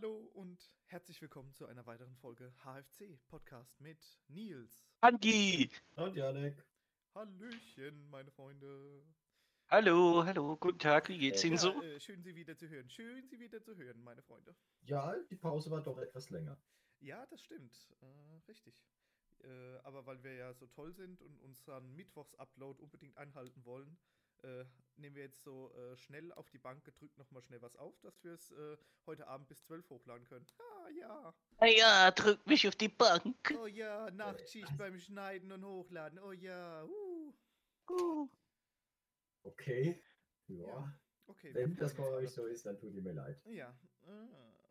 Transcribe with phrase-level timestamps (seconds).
[0.00, 4.88] Hallo und herzlich willkommen zu einer weiteren Folge HFC Podcast mit Nils.
[5.02, 5.70] Andi!
[5.96, 6.64] Und Janik.
[7.14, 9.04] Hallöchen, meine Freunde.
[9.68, 11.82] Hallo, hallo, guten Tag, wie geht's Äh, Ihnen Ja, so?
[11.82, 12.88] äh, schön Sie wieder zu hören.
[12.88, 14.56] Schön Sie wieder zu hören, meine Freunde.
[14.80, 16.56] Ja, die Pause war doch etwas länger.
[17.00, 17.90] Ja, das stimmt.
[18.00, 18.82] Äh, richtig.
[19.42, 23.98] Äh, aber weil wir ja so toll sind und unseren Mittwochs-Upload unbedingt einhalten wollen,
[24.44, 24.64] äh,
[25.00, 28.22] nehmen wir jetzt so äh, schnell auf die Bank gedrückt nochmal schnell was auf, dass
[28.22, 28.76] wir es äh,
[29.06, 30.46] heute Abend bis 12 hochladen können.
[30.58, 31.34] Ah ja.
[31.60, 33.54] Na ja, drück mich auf die Bank.
[33.58, 36.18] Oh ja, Nachtschicht beim Schneiden und Hochladen.
[36.18, 36.84] Oh ja.
[36.84, 37.34] Uh.
[37.90, 38.28] Uh.
[39.42, 40.02] Okay.
[40.46, 40.66] Ja.
[40.66, 41.54] Ja, Okay.
[41.54, 43.40] Wenn das bei euch so ist, dann tut ihr mir leid.
[43.46, 43.72] Ja,
[44.02, 44.26] äh,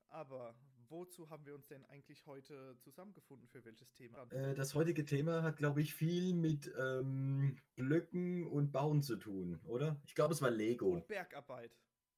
[0.09, 0.53] aber
[0.89, 3.47] wozu haben wir uns denn eigentlich heute zusammengefunden?
[3.47, 4.25] Für welches Thema?
[4.31, 9.59] Äh, das heutige Thema hat, glaube ich, viel mit ähm, Blöcken und Bauen zu tun,
[9.65, 9.99] oder?
[10.05, 10.95] Ich glaube, es war Lego.
[10.95, 11.71] Und Bergarbeit.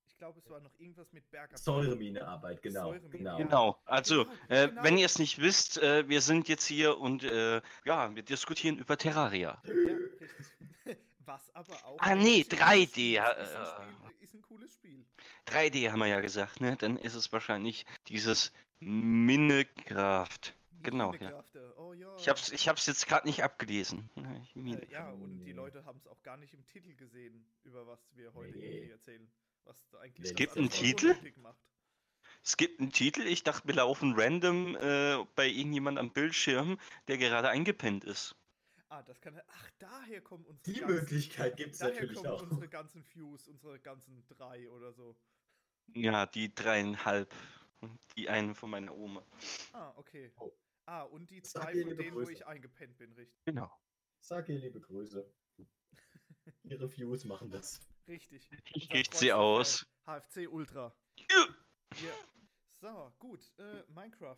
[0.05, 1.59] Ich glaube, es war noch irgendwas mit Bergarbeit.
[1.59, 2.91] Säureminearbeit, genau.
[2.91, 3.37] Säuremine, genau.
[3.37, 4.83] Genau, also, äh, genau.
[4.83, 8.77] wenn ihr es nicht wisst, äh, wir sind jetzt hier und äh, ja, wir diskutieren
[8.77, 9.61] über Terraria.
[9.65, 10.29] Ja, richtig.
[11.25, 11.97] Was aber auch.
[11.99, 15.05] Ah, nee, ziemlich 3D, ist, ist, ein äh, Spiel, ist ein cooles Spiel.
[15.47, 16.75] 3D haben wir ja gesagt, ne?
[16.77, 20.27] Dann ist es wahrscheinlich dieses Minecraft.
[20.83, 21.19] Genau, ja.
[21.19, 22.15] Minecrafter, Oh ja.
[22.17, 24.09] Ich hab's, ich hab's jetzt gerade nicht abgelesen.
[24.15, 25.51] Äh, ja, und die.
[25.51, 28.65] Leute haben es auch gar nicht im Titel gesehen, über was wir heute Nee.
[28.65, 29.31] irgendwie erzählen.
[29.65, 31.15] Was da eigentlich Es gibt einen Titel?
[32.43, 37.19] Es gibt einen Titel, ich dachte, wir laufen random äh, bei irgendjemand am Bildschirm, der
[37.19, 38.35] gerade eingepennt ist.
[38.89, 39.39] Ah, das kann.
[39.47, 42.41] Ach, daher kommen unsere Die ganzen- Möglichkeit gibt es Daher natürlich kommen auch.
[42.41, 45.15] unsere ganzen Views, unsere ganzen drei oder so.
[45.93, 47.33] Ja, die dreieinhalb.
[48.15, 49.25] Die eine von meiner Oma.
[49.73, 50.31] Ah, okay.
[50.37, 50.51] Oh.
[50.85, 52.33] Ah, und die Sag zwei von denen, wo Grüße.
[52.33, 53.43] ich eingepennt bin, richtig.
[53.45, 53.71] Genau.
[54.19, 55.25] Sag ihr liebe Grüße.
[56.63, 57.79] Ihre Views machen das.
[58.07, 58.49] Richtig.
[58.73, 59.85] Ich richte sie aus.
[60.05, 60.93] HFC Ultra.
[61.29, 61.47] Ja.
[62.01, 62.13] Ja.
[62.81, 63.51] So, gut.
[63.57, 64.37] Äh, Minecraft.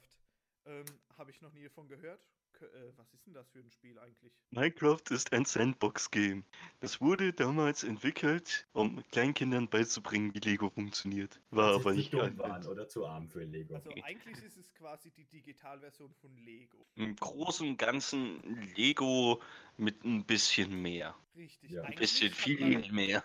[0.66, 0.86] Ähm,
[1.18, 2.28] Habe ich noch nie davon gehört.
[2.64, 4.34] Äh, was ist denn das für ein Spiel eigentlich?
[4.52, 6.44] Minecraft ist ein Sandbox-Game.
[6.80, 11.40] Das wurde damals entwickelt, um Kleinkindern beizubringen, wie Lego funktioniert.
[11.52, 13.76] War aber nicht dumm waren oder zu arm für Lego.
[13.76, 16.86] Also eigentlich ist es quasi die Digitalversion von Lego.
[16.96, 18.42] Im Großen und Ganzen
[18.76, 19.42] Lego
[19.78, 21.16] mit ein bisschen mehr.
[21.36, 21.72] Richtig.
[21.72, 21.84] Ja.
[21.84, 23.24] Ein bisschen viel mehr.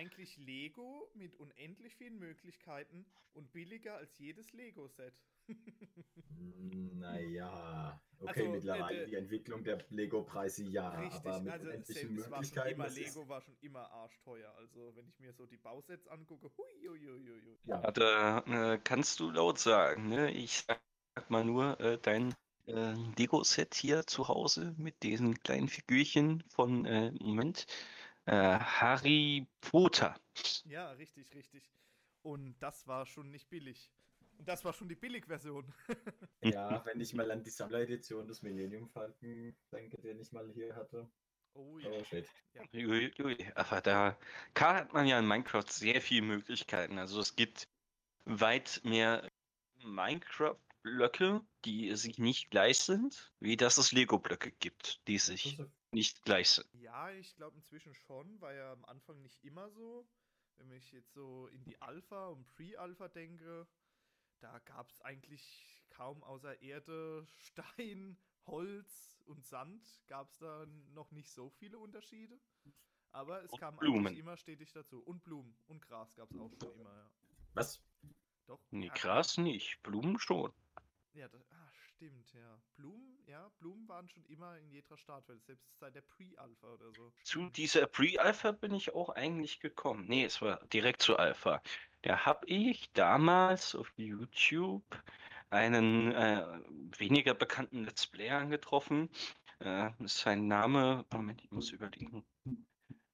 [0.00, 5.14] Eigentlich Lego mit unendlich vielen Möglichkeiten und billiger als jedes Lego-Set.
[6.98, 11.66] Naja, okay, Also, äh, mittlerweile der- die Entwicklung der Lego-Preise ja, Richtig, aber mit also
[11.68, 12.70] es war schon Möglichkeiten.
[12.72, 14.54] immer, Lego war schon immer arschteuer.
[14.56, 17.58] Also wenn ich mir so die Bausets angucke, hui, hui, hui, hui.
[17.64, 18.38] Ja, Ja, da
[18.74, 20.30] äh, kannst du laut sagen, ne?
[20.32, 20.80] Ich sag
[21.30, 22.34] mal nur, äh, dein
[22.66, 27.66] äh, Lego-Set hier zu Hause mit diesen kleinen Figürchen von, äh, Moment,
[28.30, 30.14] äh, Harry Potter.
[30.64, 31.68] Ja, richtig, richtig.
[32.22, 33.90] Und das war schon nicht billig.
[34.38, 35.74] Und das war schon die Billigversion.
[36.42, 40.74] ja, wenn ich mal an die Sammleredition des Millennium Falcon denke, den ich mal hier
[40.76, 41.10] hatte.
[41.54, 41.90] Oh ja.
[41.90, 42.28] Oh shit.
[42.72, 44.16] Ui, ui, Aber da
[44.54, 46.98] K hat man ja in Minecraft sehr viele Möglichkeiten.
[46.98, 47.66] Also es gibt
[48.26, 49.28] weit mehr
[49.82, 56.22] Minecraft-Blöcke, die sich nicht gleich sind, wie dass es Lego-Blöcke gibt, die sich Also, nicht
[56.24, 56.68] gleich sind.
[56.74, 60.06] Ja, ich glaube inzwischen schon, war ja am Anfang nicht immer so.
[60.56, 63.66] Wenn ich jetzt so in die Alpha und Pre-Alpha denke,
[64.40, 71.10] da gab es eigentlich kaum außer Erde, Stein, Holz und Sand, gab es da noch
[71.12, 72.38] nicht so viele Unterschiede.
[73.12, 74.06] Aber es Und kam Blumen.
[74.06, 75.00] eigentlich immer stetig dazu.
[75.02, 77.10] Und Blumen und Gras gab es auch schon immer, ja.
[77.54, 77.82] Was?
[78.46, 78.60] Doch.
[78.70, 80.52] Nee, Gras nicht, Blumen schon.
[81.14, 81.42] Ja, das,
[82.00, 82.58] stimmt, ja.
[82.76, 87.12] Blumen, ja, Blumen waren schon immer in jeder Startwelt, selbst seit der Pre-Alpha oder so.
[87.24, 90.06] Zu dieser Pre-Alpha bin ich auch eigentlich gekommen.
[90.08, 91.60] Nee, es war direkt zu Alpha.
[92.02, 94.84] Da habe ich damals auf YouTube
[95.50, 96.42] einen äh,
[96.96, 99.10] weniger bekannten Let's Player angetroffen.
[99.58, 102.24] Äh, sein Name, Moment, ich muss überlegen.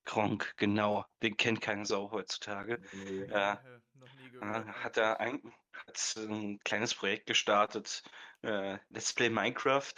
[0.05, 1.05] Gronk, genau.
[1.23, 2.81] Den kennt keine Sau heutzutage.
[2.93, 3.23] Nee.
[3.23, 3.57] Äh,
[3.95, 4.67] noch nie Äh, gehört.
[4.85, 5.43] hat er ein,
[5.73, 8.05] hat ein kleines Projekt gestartet,
[8.47, 9.95] äh, Let's Play Minecraft,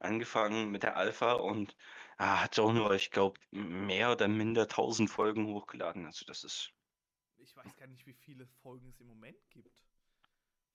[0.00, 1.76] angefangen mit der Alpha und
[2.18, 6.04] ah, hat auch nur, ich glaube, mehr oder minder 1000 Folgen hochgeladen.
[6.06, 6.72] Also das ist
[7.38, 9.70] Ich weiß gar nicht, wie viele Folgen es im Moment gibt.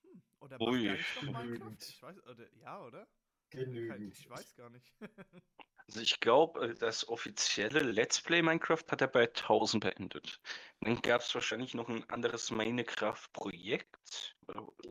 [0.03, 0.83] Hm, oder macht Ui.
[1.21, 1.75] Minecraft?
[1.79, 3.07] Ich weiß, oder, ja, oder?
[3.49, 4.17] Genügend.
[4.17, 4.93] ich weiß gar nicht.
[5.87, 10.39] Also ich glaube, das offizielle Let's Play Minecraft hat er bei 1000 beendet.
[10.81, 14.37] Dann gab es wahrscheinlich noch ein anderes Minecraft-Projekt.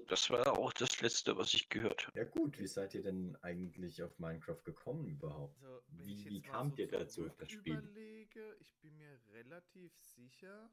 [0.09, 2.19] Das war auch das letzte, was ich gehört habe.
[2.19, 5.63] Ja gut, wie seid ihr denn eigentlich auf Minecraft gekommen überhaupt?
[5.63, 7.75] Also, Wie- wie kamt so ihr dazu, das Spiel?
[7.79, 10.69] Überlege, ich bin mir relativ sicher,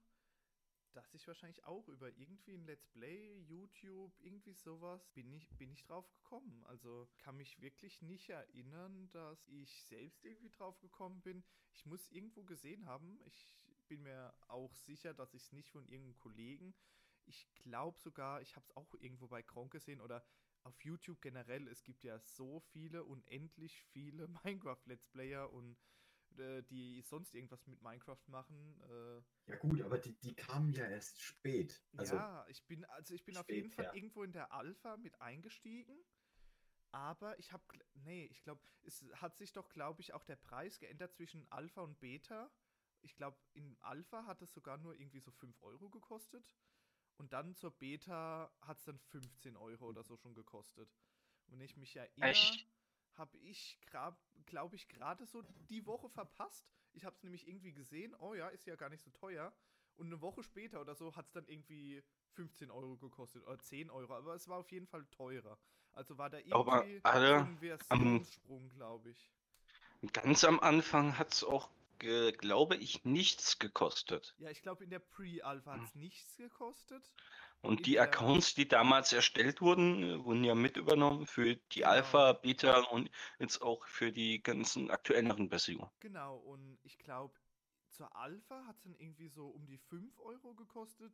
[0.95, 5.71] dass ich wahrscheinlich auch über irgendwie ein Let's Play, YouTube, irgendwie sowas, bin ich, bin
[5.71, 6.63] ich drauf gekommen.
[6.67, 11.43] Also kann mich wirklich nicht erinnern, dass ich selbst irgendwie drauf gekommen bin.
[11.73, 13.19] Ich muss irgendwo gesehen haben.
[13.25, 13.57] Ich
[13.87, 16.73] bin mir auch sicher, dass ich es nicht von irgendeinem Kollegen.
[17.25, 20.23] Ich glaube sogar, ich habe es auch irgendwo bei Kronk gesehen oder
[20.63, 21.67] auf YouTube generell.
[21.67, 25.77] Es gibt ja so viele, unendlich viele Minecraft-Let's Player und
[26.39, 28.81] äh, die sonst irgendwas mit Minecraft machen.
[28.83, 31.83] Äh, Ja gut, aber die, die kamen ja erst spät.
[31.97, 33.93] Also ja, ich bin, also ich bin auf jeden Fall ja.
[33.93, 35.97] irgendwo in der Alpha mit eingestiegen.
[36.91, 40.79] Aber ich habe, nee, ich glaube, es hat sich doch, glaube ich, auch der Preis
[40.79, 42.49] geändert zwischen Alpha und Beta.
[43.01, 46.45] Ich glaube, in Alpha hat es sogar nur irgendwie so 5 Euro gekostet.
[47.17, 50.89] Und dann zur Beta hat es dann 15 Euro oder so schon gekostet.
[51.47, 52.67] Und wenn ich mich erinnere, Echt?
[53.13, 53.79] habe ich,
[54.45, 56.65] glaube ich, gerade so die Woche verpasst.
[56.93, 59.53] Ich habe es nämlich irgendwie gesehen, oh ja, ist ja gar nicht so teuer.
[59.95, 62.03] Und eine Woche später oder so hat es dann irgendwie
[62.33, 64.13] 15 Euro gekostet oder 10 Euro.
[64.13, 65.57] Aber es war auf jeden Fall teurer.
[65.93, 69.31] Also war da irgendwie alle ein Versionssprung, glaube ich.
[70.11, 71.69] Ganz am Anfang hat es auch,
[71.99, 74.35] glaube ich, nichts gekostet.
[74.37, 77.13] Ja, ich glaube, in der Pre-Alpha hat es nichts gekostet.
[77.65, 81.89] Und die Accounts, die damals erstellt wurden, wurden ja mit übernommen für die Genau.
[81.89, 83.09] Alpha, Beta und
[83.39, 85.89] jetzt auch für die ganzen aktuelleren Versionen.
[85.99, 87.33] Genau, und ich glaube,
[87.89, 91.13] zur Alpha hat es dann irgendwie so um die 5 Euro gekostet.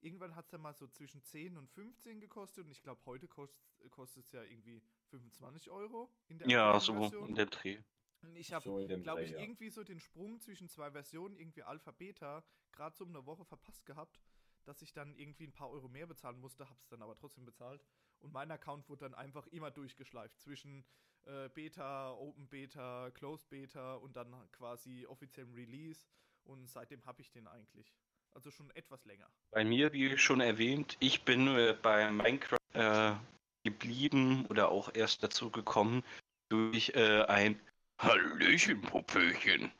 [0.00, 2.64] Irgendwann hat es dann mal so zwischen 10 und 15 gekostet.
[2.64, 4.80] Und ich glaube, heute kostet es ja irgendwie
[5.10, 6.94] 25 Euro in der Ja, so
[7.26, 7.78] in der Dreh.
[8.22, 9.38] Und ich habe, so glaube ich, ja.
[9.38, 13.44] irgendwie so den Sprung zwischen zwei Versionen, irgendwie Alpha, Beta, gerade so um eine Woche
[13.44, 14.20] verpasst gehabt,
[14.68, 17.46] dass ich dann irgendwie ein paar Euro mehr bezahlen musste, habe es dann aber trotzdem
[17.46, 17.82] bezahlt.
[18.18, 20.84] Und mein Account wurde dann einfach immer durchgeschleift zwischen
[21.24, 26.06] äh, Beta, Open Beta, Closed Beta und dann quasi offiziellem Release.
[26.44, 27.94] Und seitdem habe ich den eigentlich.
[28.32, 29.30] Also schon etwas länger.
[29.50, 33.14] Bei mir, wie schon erwähnt, ich bin äh, bei Minecraft äh,
[33.64, 36.04] geblieben oder auch erst dazu gekommen
[36.50, 37.58] durch äh, ein
[37.98, 39.72] Hallöchen, Popöchen.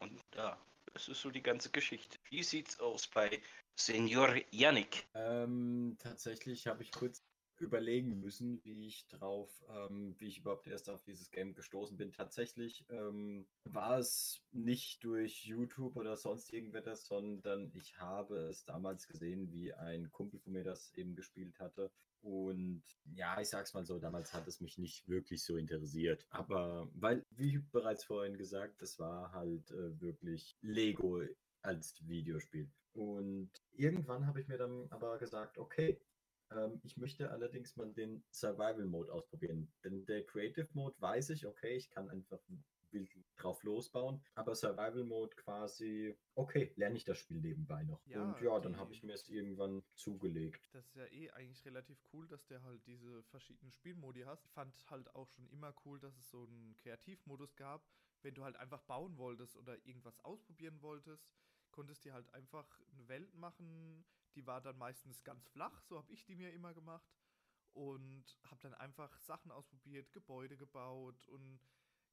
[0.00, 0.58] Und ja,
[0.92, 2.18] das ist so die ganze Geschichte.
[2.28, 3.40] Wie sieht's aus bei
[3.76, 5.06] Senior Yannick?
[5.14, 7.22] Ähm, tatsächlich habe ich kurz
[7.58, 12.12] überlegen müssen, wie ich drauf, ähm, wie ich überhaupt erst auf dieses Game gestoßen bin.
[12.12, 19.06] Tatsächlich ähm, war es nicht durch YouTube oder sonst irgendetwas, sondern ich habe es damals
[19.06, 21.90] gesehen, wie ein Kumpel von mir das eben gespielt hatte.
[22.22, 22.82] Und
[23.14, 26.26] ja, ich sag's mal so, damals hat es mich nicht wirklich so interessiert.
[26.30, 31.22] Aber weil, wie bereits vorhin gesagt, das war halt äh, wirklich Lego
[31.62, 32.68] als Videospiel.
[32.92, 36.00] Und irgendwann habe ich mir dann aber gesagt, okay,
[36.50, 39.72] ähm, ich möchte allerdings mal den Survival Mode ausprobieren.
[39.84, 42.40] Denn der Creative Mode weiß ich, okay, ich kann einfach
[42.90, 44.22] wild drauf losbauen.
[44.34, 48.04] Aber Survival Mode quasi, okay, lerne ich das Spiel nebenbei noch.
[48.06, 50.68] Ja, Und ja, dann habe ich mir es irgendwann zugelegt.
[50.72, 54.44] Das ist ja eh eigentlich relativ cool, dass der halt diese verschiedenen Spielmodi hast.
[54.44, 57.86] Ich fand halt auch schon immer cool, dass es so einen Kreativmodus gab.
[58.22, 61.28] Wenn du halt einfach bauen wolltest oder irgendwas ausprobieren wolltest,
[61.76, 64.04] konntest du halt einfach eine Welt machen.
[64.34, 67.14] Die war dann meistens ganz flach, so habe ich die mir immer gemacht.
[67.74, 71.60] Und habe dann einfach Sachen ausprobiert, Gebäude gebaut und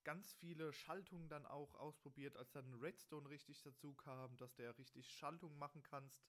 [0.04, 5.10] ganz viele Schaltungen dann auch ausprobiert, als dann Redstone richtig dazu kam, dass der richtig
[5.10, 6.28] Schaltungen machen kannst.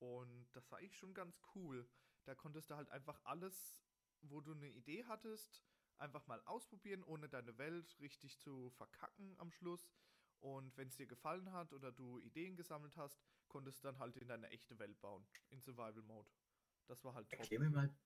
[0.00, 1.88] Und das war eigentlich schon ganz cool.
[2.24, 3.78] Da konntest du halt einfach alles,
[4.22, 5.62] wo du eine Idee hattest,
[5.98, 9.94] einfach mal ausprobieren, ohne deine Welt richtig zu verkacken am Schluss.
[10.44, 14.14] Und wenn es dir gefallen hat oder du Ideen gesammelt hast, konntest du dann halt
[14.18, 16.28] in deine echte Welt bauen, in Survival Mode.
[16.86, 17.40] Das war halt top.
[17.40, 17.96] Erklär mir mal,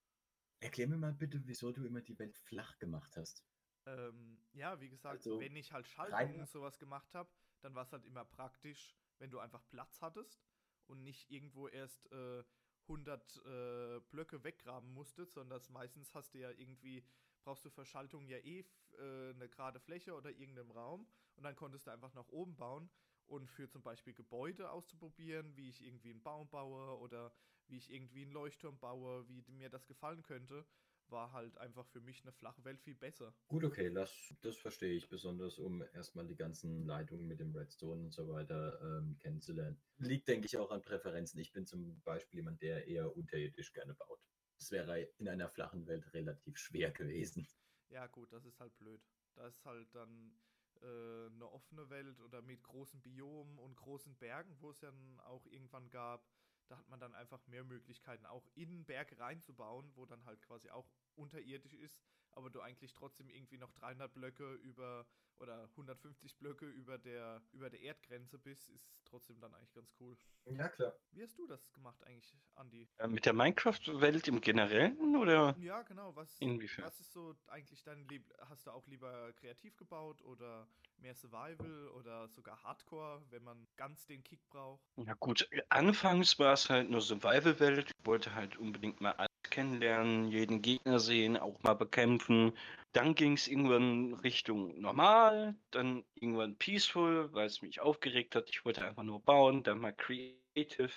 [0.60, 3.44] erklär mir mal bitte, wieso du immer die Welt flach gemacht hast.
[3.86, 7.28] Ähm, ja, wie gesagt, Also, wenn ich halt Schaltungen und sowas gemacht habe,
[7.60, 10.40] dann war es halt immer praktisch, wenn du einfach Platz hattest
[10.86, 12.44] und nicht irgendwo erst äh,
[12.82, 17.04] 100 äh, Blöcke weggraben musstest, sondern das meistens hast du ja irgendwie,
[17.42, 18.64] brauchst du für Schaltungen ja eh
[18.96, 22.90] äh, eine gerade Fläche oder irgendeinen Raum und dann konntest du einfach nach oben bauen
[23.26, 27.32] und für zum Beispiel Gebäude auszuprobieren, wie ich irgendwie einen Baum baue oder
[27.68, 30.66] wie ich irgendwie einen Leuchtturm baue, wie mir das gefallen könnte,
[31.06, 33.32] war halt einfach für mich eine flache Welt viel besser.
[33.46, 38.02] Gut, okay, das, das verstehe ich, besonders um erstmal die ganzen Leitungen mit dem Redstone
[38.04, 39.80] und so weiter ähm, kennenzulernen.
[39.98, 41.40] Liegt, denke ich, auch an Präferenzen.
[41.40, 44.20] Ich bin zum Beispiel jemand, der eher unterirdisch gerne baut.
[44.58, 47.46] Das wäre in einer flachen Welt relativ schwer gewesen.
[47.88, 49.00] Ja, gut, das ist halt blöd.
[49.34, 50.32] Da ist halt dann
[50.82, 54.92] äh, eine offene Welt oder mit großen Biomen und großen Bergen, wo es ja
[55.26, 56.26] auch irgendwann gab.
[56.68, 60.68] Da hat man dann einfach mehr Möglichkeiten, auch in Berge reinzubauen, wo dann halt quasi
[60.70, 62.00] auch unterirdisch ist,
[62.32, 65.06] aber du eigentlich trotzdem irgendwie noch 300 Blöcke über
[65.38, 70.16] oder 150 Blöcke über der, über der Erdgrenze bist, ist trotzdem dann eigentlich ganz cool.
[70.46, 70.94] Ja, klar.
[71.12, 72.88] Wie hast du das gemacht eigentlich, Andi?
[72.98, 76.14] Äh, Mit der Minecraft-Welt im Generellen oder Ja, genau.
[76.16, 76.84] Was, inwiefern?
[76.84, 80.66] was ist so eigentlich dein Lieb Hast du auch lieber kreativ gebaut oder
[80.98, 84.82] mehr Survival oder sogar Hardcore, wenn man ganz den Kick braucht?
[84.96, 87.90] Ja gut, anfangs war es halt nur Survival-Welt.
[87.96, 89.12] Ich wollte halt unbedingt mal
[89.50, 92.52] kennenlernen, jeden Gegner sehen, auch mal bekämpfen.
[92.92, 98.48] Dann ging es irgendwann Richtung normal, dann irgendwann peaceful, weil es mich aufgeregt hat.
[98.50, 100.90] Ich wollte einfach nur bauen, dann mal creative.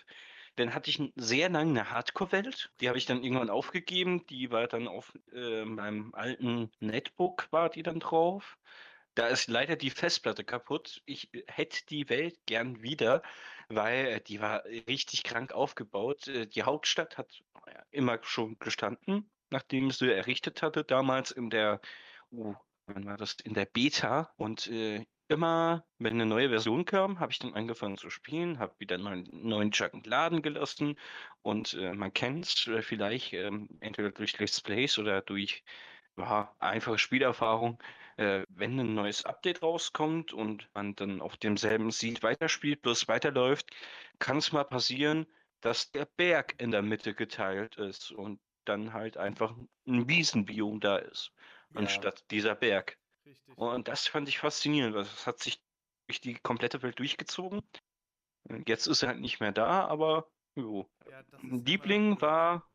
[0.55, 2.71] Dann hatte ich sehr lange eine Hardcore-Welt.
[2.81, 4.25] Die habe ich dann irgendwann aufgegeben.
[4.27, 8.57] Die war dann auf äh, meinem alten Netbook war die dann drauf.
[9.15, 11.01] Da ist leider die Festplatte kaputt.
[11.05, 13.21] Ich hätte die Welt gern wieder,
[13.75, 16.27] weil äh, die war richtig krank aufgebaut.
[16.27, 21.81] Äh, Die Hauptstadt hat ja, immer schon gestanden, nachdem sie errichtet hatte, damals in der,
[22.31, 22.55] uh,
[22.87, 24.33] wann war das, in der Beta.
[24.37, 28.75] Und äh, immer, wenn eine neue Version kam, habe ich dann angefangen zu spielen, habe
[28.79, 30.97] wieder einen neuen, Chunk laden gelassen.
[31.41, 35.63] Und äh, man kennt es äh, vielleicht ähm, entweder durch Let's Plays oder durch
[36.17, 37.81] ja, einfache Spielerfahrung
[38.17, 43.69] äh, wenn ein neues Update rauskommt und man dann auf demselben Seed weiterspielt, bloß weiterläuft,
[44.19, 45.25] kann es mal passieren,
[45.61, 49.55] dass der Berg in der Mitte geteilt ist und dann halt einfach
[49.87, 51.31] ein Wiesenbiom da ist,
[51.73, 52.97] anstatt dieser Berg.
[53.25, 53.57] Richtig.
[53.57, 55.61] Und das fand ich faszinierend, weil das hat sich
[56.07, 57.61] durch die komplette Welt durchgezogen.
[58.67, 60.89] Jetzt ist er halt nicht mehr da, aber jo.
[61.09, 62.70] Ja, Liebling war,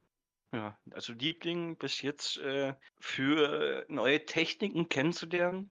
[0.52, 5.70] ja, also Liebling bis jetzt äh, für neue Techniken kennenzulernen.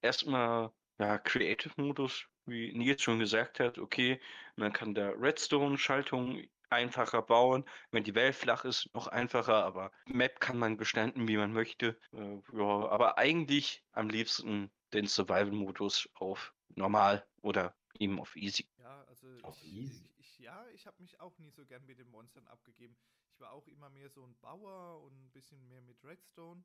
[0.00, 4.20] Erstmal, ja, Creative-Modus, wie Nils schon gesagt hat, okay,
[4.56, 7.64] man kann da Redstone-Schaltungen einfacher bauen.
[7.90, 11.98] Wenn die Welt flach ist, noch einfacher, aber Map kann man gestalten, wie man möchte.
[12.12, 18.66] Äh, ja, aber eigentlich am liebsten den Survival-Modus auf normal oder eben auf easy.
[18.78, 20.10] Ja, also Auf ich, easy.
[20.18, 22.96] Ich, ich, ja, ich habe mich auch nie so gern mit den Monstern abgegeben.
[23.34, 26.62] Ich war auch immer mehr so ein Bauer und ein bisschen mehr mit Redstone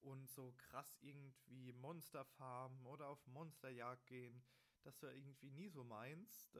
[0.00, 4.44] und so krass irgendwie Monster farmen oder auf Monsterjagd gehen.
[4.82, 6.54] Das war irgendwie nie so meins.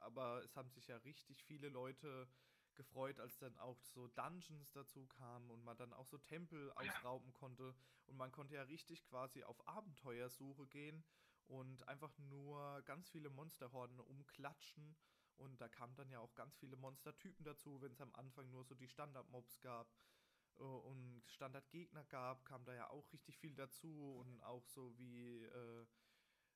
[0.00, 2.28] Aber es haben sich ja richtig viele Leute
[2.74, 7.32] gefreut, als dann auch so Dungeons dazu kamen und man dann auch so Tempel ausrauben
[7.34, 7.76] konnte.
[8.06, 11.04] Und man konnte ja richtig quasi auf Abenteuersuche gehen
[11.46, 14.96] und einfach nur ganz viele Monsterhorden umklatschen.
[15.36, 18.64] Und da kamen dann ja auch ganz viele Monstertypen dazu, wenn es am Anfang nur
[18.64, 19.92] so die Standard-Mobs gab
[20.56, 25.42] äh, und Standardgegner gab, kam da ja auch richtig viel dazu und auch so wie
[25.44, 25.86] äh,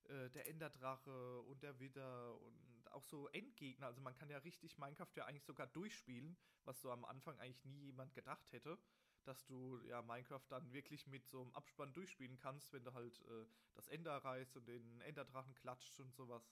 [0.09, 3.87] äh, der Enderdrache und der Widder und auch so Endgegner.
[3.87, 7.65] Also man kann ja richtig Minecraft ja eigentlich sogar durchspielen, was so am Anfang eigentlich
[7.65, 8.79] nie jemand gedacht hätte,
[9.25, 13.21] dass du ja Minecraft dann wirklich mit so einem Abspann durchspielen kannst, wenn du halt
[13.21, 16.51] äh, das Ender reißt und den Enderdrachen klatscht und sowas.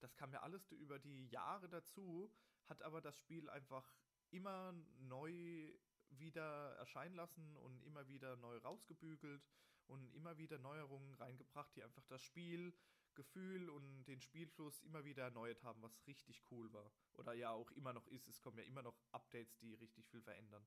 [0.00, 2.32] Das kam ja alles über die Jahre dazu,
[2.66, 3.92] hat aber das Spiel einfach
[4.30, 5.72] immer neu
[6.10, 9.46] wieder erscheinen lassen und immer wieder neu rausgebügelt
[9.86, 15.62] und immer wieder Neuerungen reingebracht, die einfach das Spielgefühl und den Spielfluss immer wieder erneuert
[15.64, 16.92] haben, was richtig cool war.
[17.14, 18.28] Oder ja auch immer noch ist.
[18.28, 20.66] Es kommen ja immer noch Updates, die richtig viel verändern.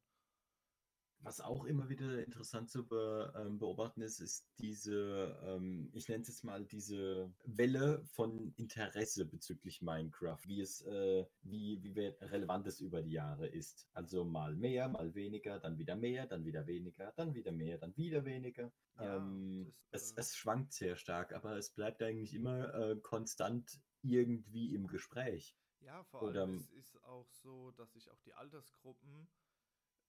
[1.24, 6.24] Was auch immer wieder interessant zu be, ähm, beobachten ist, ist diese, ähm, ich nenne
[6.24, 12.66] es jetzt mal diese Welle von Interesse bezüglich Minecraft, wie es, äh, wie, wie relevant
[12.66, 13.88] es über die Jahre ist.
[13.94, 17.96] Also mal mehr, mal weniger, dann wieder mehr, dann wieder weniger, dann wieder mehr, dann
[17.96, 18.72] wieder weniger.
[18.98, 22.96] Ja, ähm, das, es, äh, es schwankt sehr stark, aber es bleibt eigentlich immer äh,
[23.00, 25.56] konstant irgendwie im Gespräch.
[25.82, 29.28] Ja, vor Oder- allem es ist auch so, dass sich auch die Altersgruppen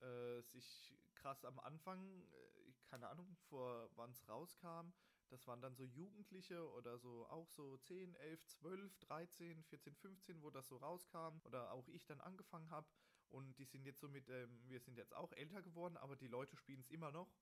[0.02, 4.92] äh, sich krass am Anfang, äh, keine Ahnung, vor wann es rauskam,
[5.28, 10.42] das waren dann so Jugendliche oder so auch so 10, 11, 12, 13, 14, 15,
[10.42, 12.87] wo das so rauskam oder auch ich dann angefangen habe
[13.32, 16.28] und die sind jetzt so mit, ähm, wir sind jetzt auch älter geworden, aber die
[16.28, 17.35] Leute spielen es immer noch.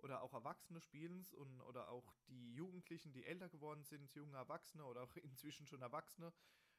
[0.00, 4.36] Oder auch Erwachsene spielen es und oder auch die Jugendlichen, die älter geworden sind, junge
[4.36, 6.32] Erwachsene oder auch inzwischen schon Erwachsene,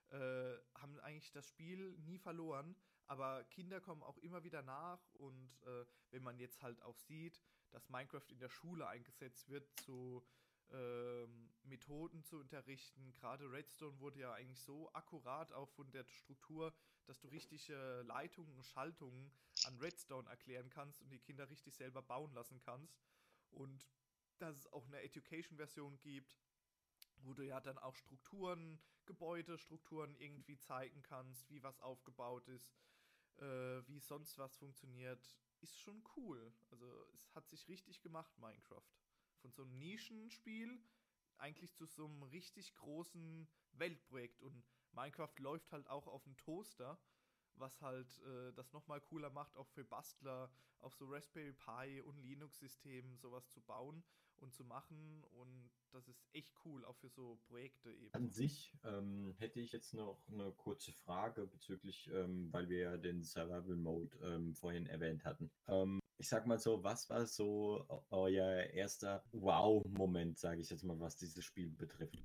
[0.10, 2.76] äh, haben eigentlich das Spiel nie verloren,
[3.10, 7.42] aber Kinder kommen auch immer wieder nach und äh, wenn man jetzt halt auch sieht,
[7.72, 10.24] dass Minecraft in der Schule eingesetzt wird, zu
[10.70, 16.72] ähm, Methoden zu unterrichten, gerade Redstone wurde ja eigentlich so akkurat auch von der Struktur,
[17.06, 19.32] dass du richtige Leitungen und Schaltungen
[19.64, 23.02] an Redstone erklären kannst und die Kinder richtig selber bauen lassen kannst
[23.50, 23.90] und
[24.38, 26.38] dass es auch eine Education-Version gibt,
[27.24, 32.72] wo du ja dann auch Strukturen, Gebäudestrukturen irgendwie zeigen kannst, wie was aufgebaut ist.
[33.42, 36.54] Äh, wie sonst was funktioniert, ist schon cool.
[36.72, 38.84] Also es hat sich richtig gemacht, Minecraft.
[39.42, 40.80] Von so einem Nischenspiel
[41.38, 44.42] eigentlich zu so einem richtig großen Weltprojekt.
[44.42, 47.00] Und Minecraft läuft halt auch auf dem Toaster,
[47.56, 52.18] was halt äh, das nochmal cooler macht, auch für Bastler auf so Raspberry Pi und
[52.20, 54.04] Linux-Systemen sowas zu bauen
[54.42, 55.24] und zu machen.
[55.32, 58.14] Und das ist echt cool, auch für so Projekte eben.
[58.14, 62.98] An sich ähm, hätte ich jetzt noch eine kurze Frage bezüglich, ähm, weil wir ja
[62.98, 65.52] den Survival Mode ähm, vorhin erwähnt hatten.
[65.68, 71.00] Ähm, ich sag mal so, was war so euer erster Wow-Moment, sage ich jetzt mal,
[71.00, 72.24] was dieses Spiel betrifft?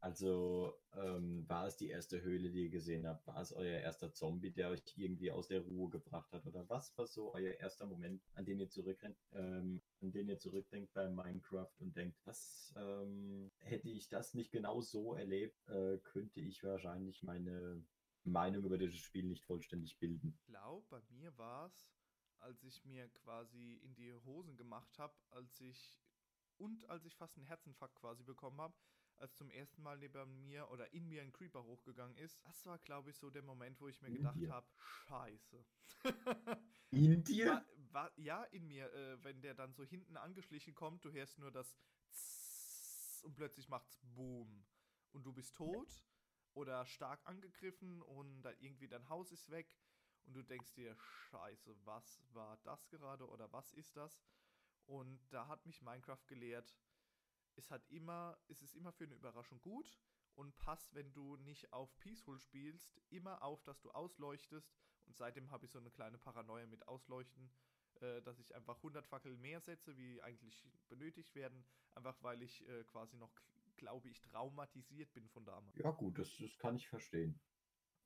[0.00, 3.26] Also ähm, war es die erste Höhle, die ihr gesehen habt?
[3.26, 6.46] War es euer erster Zombie, der euch irgendwie aus der Ruhe gebracht hat?
[6.46, 10.38] Oder was war so euer erster Moment, an den ihr zurückrennt, ähm, an den ihr
[10.38, 15.98] zurückdenkt bei Minecraft und denkt, was ähm, hätte ich das nicht genau so erlebt, äh,
[15.98, 17.84] könnte ich wahrscheinlich meine
[18.24, 20.38] Meinung über dieses Spiel nicht vollständig bilden.
[20.38, 21.92] Ich glaube, bei mir war es,
[22.38, 26.00] als ich mir quasi in die Hosen gemacht habe, als ich
[26.56, 28.74] und als ich fast einen Herzinfarkt quasi bekommen habe,
[29.20, 32.44] als zum ersten Mal neben mir oder in mir ein Creeper hochgegangen ist.
[32.46, 35.66] Das war, glaube ich, so der Moment, wo ich mir In gedacht habe, scheiße.
[36.90, 37.46] In dir?
[37.46, 41.38] war, war, ja, in mir, äh, wenn der dann so hinten angeschlichen kommt, du hörst
[41.38, 41.78] nur das
[42.10, 44.66] Zzzz und plötzlich macht's Boom.
[45.12, 46.06] Und du bist tot
[46.52, 49.80] oder stark angegriffen und dann irgendwie dein Haus ist weg
[50.24, 54.24] und du denkst dir, scheiße, was war das gerade oder was ist das?
[54.84, 56.76] Und da hat mich Minecraft gelehrt,
[57.56, 59.98] es hat immer, es ist immer für eine Überraschung gut
[60.34, 64.74] und passt, wenn du nicht auf Peaceful spielst, immer auf, dass du ausleuchtest.
[65.06, 67.50] Und seitdem habe ich so eine kleine Paranoia mit Ausleuchten,
[68.00, 71.64] äh, dass ich einfach 100 Fackeln mehr setze, wie eigentlich benötigt werden,
[71.94, 73.32] einfach weil ich äh, quasi noch,
[73.76, 75.76] glaube ich, traumatisiert bin von damals.
[75.76, 77.40] Ja, gut, das, das kann ich verstehen.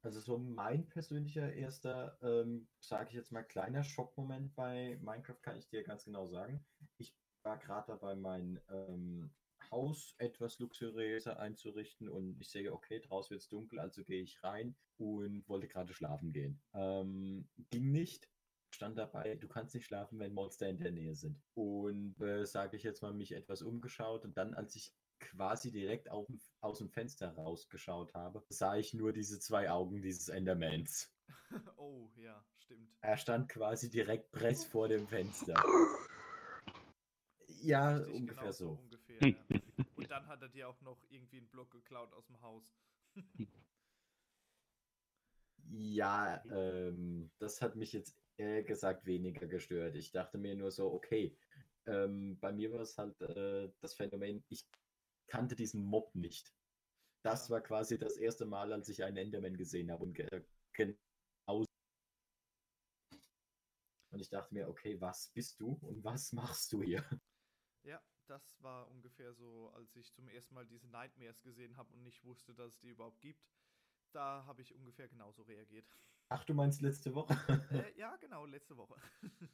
[0.03, 5.57] Also so mein persönlicher erster, ähm, sage ich jetzt mal, kleiner Schockmoment bei Minecraft kann
[5.57, 6.65] ich dir ganz genau sagen.
[6.99, 9.31] Ich war gerade dabei, mein ähm,
[9.71, 14.43] Haus etwas luxuriöser einzurichten und ich sehe, okay, draußen wird es dunkel, also gehe ich
[14.43, 16.61] rein und wollte gerade schlafen gehen.
[16.75, 18.29] Ähm, ging nicht.
[18.71, 21.41] Stand dabei, du kannst nicht schlafen, wenn Monster in der Nähe sind.
[21.55, 26.11] Und äh, sage ich jetzt mal, mich etwas umgeschaut und dann, als ich quasi direkt
[26.11, 26.27] auf,
[26.61, 31.15] aus dem Fenster rausgeschaut habe, sah ich nur diese zwei Augen dieses Endermans.
[31.77, 32.91] oh, ja, stimmt.
[33.01, 35.55] Er stand quasi direkt press vor dem Fenster.
[37.65, 38.71] Ja, Richtig, ungefähr genau so.
[38.71, 39.35] Ungefähr, ja.
[39.97, 42.65] Und dann hat er dir auch noch irgendwie einen Block geklaut aus dem Haus.
[45.71, 49.97] Ja, ähm, das hat mich jetzt eher gesagt weniger gestört.
[49.97, 51.37] Ich dachte mir nur so, okay,
[51.87, 54.67] ähm, bei mir war es halt äh, das Phänomen, ich
[55.27, 56.55] kannte diesen Mob nicht.
[57.25, 60.29] Das war quasi das erste Mal, als ich einen Enderman gesehen habe und ge
[60.75, 61.65] genau.
[64.11, 67.05] Und ich dachte mir, okay, was bist du und was machst du hier?
[67.85, 72.03] Ja, das war ungefähr so, als ich zum ersten Mal diese Nightmares gesehen habe und
[72.03, 73.47] nicht wusste, dass es die überhaupt gibt.
[74.13, 75.87] Da habe ich ungefähr genauso reagiert.
[76.31, 77.35] Ach, du meinst letzte Woche?
[77.73, 78.97] äh, ja, genau, letzte Woche.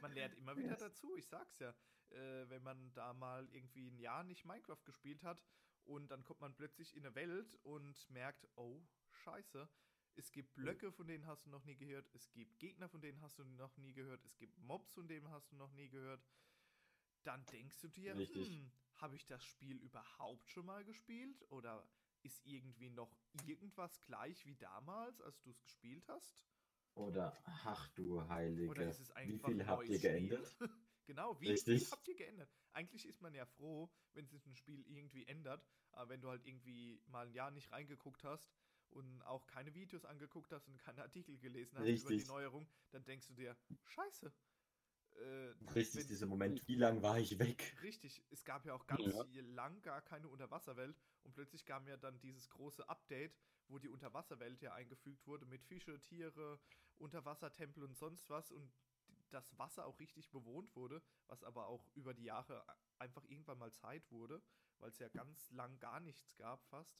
[0.00, 0.78] man lernt immer wieder Yes.
[0.78, 1.74] dazu, ich sag's ja.
[2.10, 5.42] Äh, wenn man da mal irgendwie ein Jahr nicht Minecraft gespielt hat
[5.84, 9.68] und dann kommt man plötzlich in eine Welt und merkt, oh, scheiße,
[10.16, 13.20] es gibt Blöcke, von denen hast du noch nie gehört, es gibt Gegner, von denen
[13.22, 16.26] hast du noch nie gehört, es gibt Mobs, von denen hast du noch nie gehört.
[17.22, 18.48] Dann denkst du dir, Richtig.
[18.48, 21.44] hm, habe ich das Spiel überhaupt schon mal gespielt?
[21.50, 21.86] Oder
[22.22, 26.44] ist irgendwie noch irgendwas gleich wie damals, als du es gespielt hast?
[26.94, 30.56] Oder, ach du Heilige, Oder ist es wie viel habt ihr geändert?
[31.06, 31.90] Genau, wie viel Richtig.
[31.90, 32.48] habt ihr geändert?
[32.72, 36.46] Eigentlich ist man ja froh, wenn sich ein Spiel irgendwie ändert, aber wenn du halt
[36.46, 38.54] irgendwie mal ein Jahr nicht reingeguckt hast
[38.90, 42.28] und auch keine Videos angeguckt hast und keine Artikel gelesen hast über die Richtig.
[42.28, 43.56] Neuerung, dann denkst du dir,
[43.86, 44.32] scheiße.
[45.20, 47.76] Äh, Richtig, wenn- dieser Moment, wie lang war ich weg?
[47.82, 49.42] Richtig, es gab ja auch ganz Ja.
[49.42, 53.36] lang gar keine Unterwasserwelt und plötzlich kam ja dann dieses große Update,
[53.68, 56.58] wo die Unterwasserwelt ja eingefügt wurde mit Fische, Tiere,
[56.98, 58.72] Unterwassertempel und sonst was und
[59.30, 62.64] das Wasser auch richtig bewohnt wurde, was aber auch über die Jahre
[62.98, 64.42] einfach irgendwann mal Zeit wurde,
[64.78, 66.98] weil es ja ganz lang gar nichts gab fast.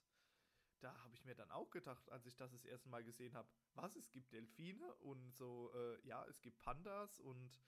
[0.81, 3.49] Da habe ich mir dann auch gedacht, als ich das das erste Mal gesehen habe,
[3.75, 7.61] was, es gibt Delfine und so, äh, ja, es gibt Pandas und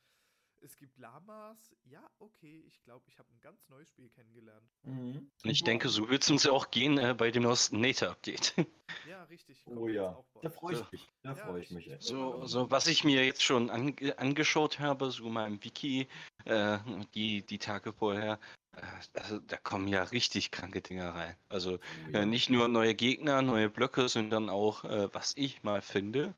[0.62, 1.74] es gibt Lamas.
[1.84, 4.70] Ja, okay, ich glaube, ich habe ein ganz neues Spiel kennengelernt.
[4.84, 5.30] Mhm.
[5.42, 8.54] Ich denke, so wird es uns auch gehen äh, bei dem neuesten Native-Update.
[9.08, 9.64] Ja, richtig.
[9.66, 10.82] Oh ja, da freue So.
[10.82, 11.08] ich mich.
[11.22, 11.90] Da Ja, freue ich mich.
[11.90, 12.02] echt.
[12.02, 16.06] So, so was ich mir jetzt schon ange angeschaut habe, so mal im Wiki,
[16.44, 16.78] äh,
[17.14, 18.38] die, die Tage vorher,
[18.76, 18.82] äh,
[19.14, 21.36] also, da kommen ja richtig kranke Dinger rein.
[21.48, 22.20] Also Oh ja.
[22.20, 26.34] äh, nicht nur neue Gegner, neue Blöcke, sondern auch, äh, was ich mal finde,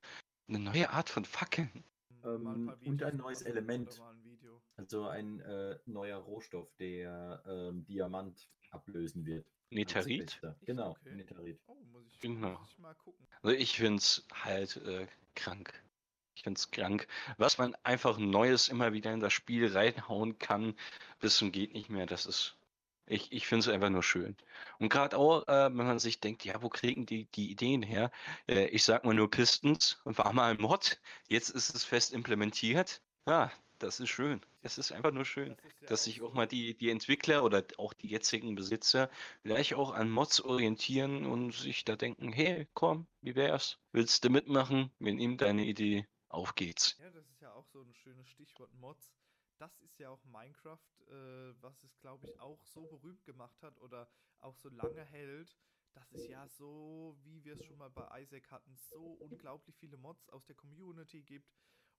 [0.49, 1.85] Eine neue Art von Fackeln.
[2.25, 4.01] Ein Ähm, und ein neues Element.
[4.77, 9.47] Also ein äh, neuer Rohstoff, der ähm, Diamant ablösen wird.
[9.71, 10.41] Echt?
[10.63, 11.15] Genau, Okay.
[11.15, 11.61] Netarit.
[11.67, 12.59] Oh, muss ich, Genau.
[12.59, 13.27] muss ich mal gucken.
[13.43, 15.73] Also ich find's halt äh, krank.
[16.37, 17.07] Ich find's krank,
[17.39, 20.75] was man einfach Neues immer wieder in das Spiel reinhauen kann,
[21.21, 22.07] bis zum geht nicht mehr.
[22.07, 22.57] Das ist,
[23.07, 24.37] ich, ich find's einfach nur schön.
[24.79, 28.11] Und gerade auch, äh, wenn man sich denkt, ja, wo kriegen die die Ideen her?
[28.49, 33.03] Äh, ich sag mal nur Pistons, war mal ein Mod, jetzt ist es fest implementiert.
[33.27, 34.41] Ja, das ist schön.
[34.63, 35.57] Es ist einfach nur schön.
[35.57, 39.11] Das ja dass sich auch mal die, die Entwickler oder auch die jetzigen Besitzer
[39.43, 43.79] vielleicht auch an Mods orientieren und sich da denken, hey, komm, wie wär's?
[43.93, 44.91] Willst du mitmachen?
[44.99, 46.07] Wir nehmen deine Idee.
[46.29, 46.97] Auf geht's.
[46.99, 49.15] Ja, das ist ja auch so ein schönes Stichwort Mods.
[49.65, 53.79] Das ist ja auch Minecraft, äh, was es, glaube ich, auch so berühmt gemacht hat
[53.79, 54.07] oder
[54.41, 55.57] auch so lange hält,
[55.95, 59.97] dass es ja so, wie wir es schon mal bei Isaac hatten, so unglaublich viele
[59.97, 61.51] Mods aus der Community gibt.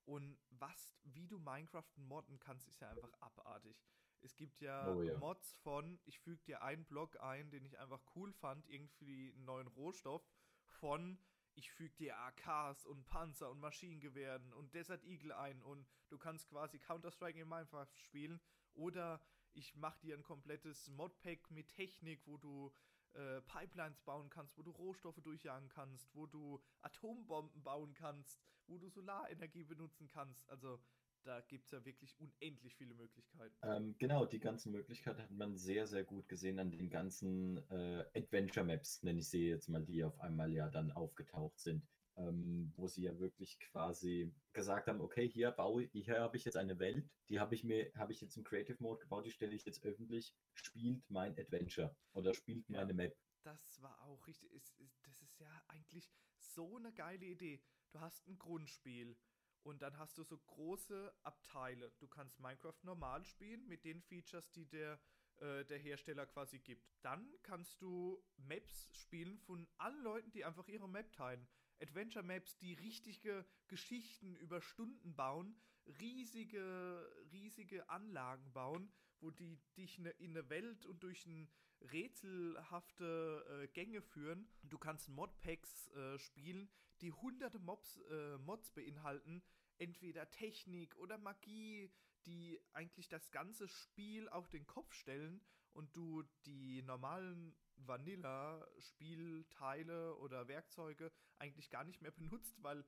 [0.06, 3.84] Und was, wie du Minecraft modden kannst, ist ja einfach abartig.
[4.22, 5.18] Es gibt ja, Oh ja.
[5.18, 9.46] Mods von, ich füge dir einen Block ein, den ich einfach cool fand, irgendwie einen
[9.46, 10.24] neuen Rohstoff,
[10.68, 11.18] von
[11.56, 16.48] ich füge dir AKs und Panzer und Maschinengewehren und Desert Eagle ein und du kannst
[16.50, 18.40] quasi Counter-Strike in Minecraft spielen.
[18.74, 19.22] Oder
[19.54, 22.74] ich mache dir ein komplettes Modpack mit Technik, wo du
[23.14, 28.78] äh, Pipelines bauen kannst, wo du Rohstoffe durchjagen kannst, wo du Atombomben bauen kannst, wo
[28.78, 30.50] du Solarenergie benutzen kannst.
[30.50, 30.80] Also
[31.26, 33.56] da gibt es ja wirklich unendlich viele Möglichkeiten.
[33.64, 38.06] Ähm, genau, die ganzen Möglichkeiten hat man sehr, sehr gut gesehen an den ganzen äh,
[38.16, 41.84] Adventure Maps, nenne ich sie jetzt mal, die auf einmal ja dann aufgetaucht sind.
[42.18, 46.56] Ähm, wo sie ja wirklich quasi gesagt haben, okay, hier baue hier habe ich jetzt
[46.56, 49.54] eine Welt, die habe ich mir, habe ich jetzt im Creative Mode gebaut, die stelle
[49.54, 53.18] ich jetzt öffentlich, spielt mein Adventure oder spielt meine Map.
[53.44, 54.64] Das war auch richtig.
[55.04, 57.62] Das ist ja eigentlich so eine geile Idee.
[57.92, 59.18] Du hast ein Grundspiel
[59.66, 61.92] und dann hast du so große Abteile.
[62.00, 65.00] Du kannst Minecraft normal spielen mit den Features, die der,
[65.38, 66.88] äh, der Hersteller quasi gibt.
[67.02, 71.48] Dann kannst du Maps spielen von allen Leuten, die einfach ihre Map teilen.
[71.82, 75.60] Adventure Maps, die richtige Geschichten über Stunden bauen,
[76.00, 81.50] riesige, riesige Anlagen bauen, wo die dich in eine Welt und durch ein
[81.92, 84.48] rätselhafte äh, Gänge führen.
[84.64, 86.70] Du kannst Modpacks äh, spielen,
[87.02, 89.44] die hunderte Mobs, äh, Mods beinhalten,
[89.78, 91.92] entweder Technik oder Magie,
[92.26, 95.42] die eigentlich das ganze Spiel auf den Kopf stellen
[95.74, 102.84] und du die normalen Vanilla-Spielteile oder Werkzeuge eigentlich gar nicht mehr benutzt, weil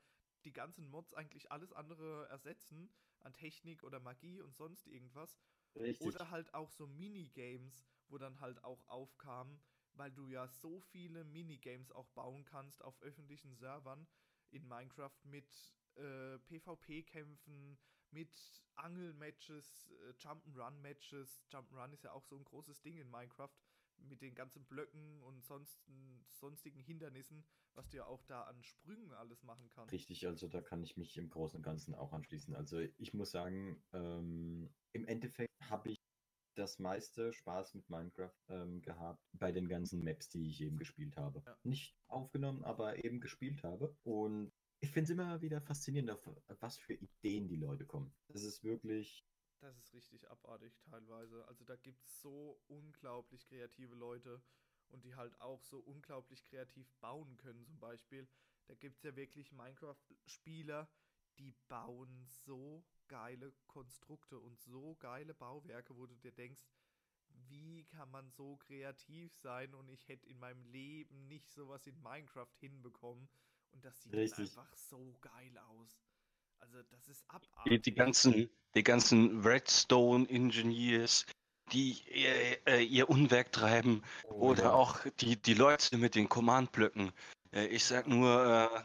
[0.46, 5.38] die ganzen Mods eigentlich alles andere ersetzen an Technik oder Magie und sonst irgendwas.
[5.76, 6.08] Richtig.
[6.08, 9.60] Oder halt auch so Minigames, wo dann halt auch aufkam,
[9.94, 14.08] weil du ja so viele Minigames auch bauen kannst auf öffentlichen Servern
[14.52, 17.78] in Minecraft mit äh, PvP-Kämpfen,
[18.12, 21.44] mit Angelmatches, äh, Jump'n'Run-Matches.
[21.52, 23.50] Jump'n'Run ist ja auch so ein großes Ding in Minecraft
[23.98, 27.44] mit den ganzen Blöcken und sonsten, sonstigen Hindernissen,
[27.74, 29.92] was du ja auch da an Sprüngen alles machen kannst.
[29.92, 32.56] Richtig, also da kann ich mich im Großen und Ganzen auch anschließen.
[32.56, 35.97] Also ich muss sagen, ähm, im Endeffekt habe ich
[36.58, 41.16] das meiste Spaß mit Minecraft ähm, gehabt bei den ganzen Maps, die ich eben gespielt
[41.18, 41.44] habe.
[41.46, 41.58] Ja.
[41.64, 43.96] Nicht aufgenommen, aber eben gespielt habe.
[44.04, 46.28] Und ich finde es immer wieder faszinierend, auf
[46.60, 48.14] was für Ideen die Leute kommen.
[48.28, 49.26] Das ist wirklich
[49.62, 51.48] Das ist richtig abartig teilweise.
[51.48, 54.42] Also da gibt es so unglaublich kreative Leute
[54.90, 58.28] und die halt auch so unglaublich kreativ bauen können zum Beispiel.
[58.68, 60.90] Da gibt es ja wirklich Minecraft-Spieler,
[61.40, 66.64] die bauen so geile Konstrukte und so geile Bauwerke, wo du dir denkst,
[67.50, 72.02] wie kann man so kreativ sein und ich hätte in meinem Leben nicht sowas in
[72.02, 73.30] Minecraft hinbekommen.
[73.72, 76.02] Und das sieht einfach so geil aus.
[76.60, 77.84] Also das ist Die, abartig.
[77.84, 81.26] die ganzen, die ganzen Redstone Engineers,
[81.72, 84.74] die ihr, äh, ihr Unwerk treiben, Oh oder ja.
[84.74, 87.12] auch die, die Leute mit den Command-Blöcken.
[87.52, 88.84] Äh, ich sag nur, äh,